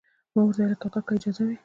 [0.33, 1.55] ما ورته وویل کاکا که اجازه وي.